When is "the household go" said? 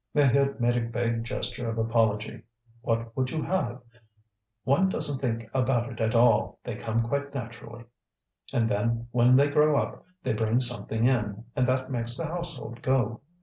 12.17-13.21